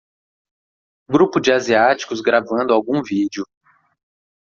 [1.07, 3.45] Grupo de asiáticos gravando algum vídeo.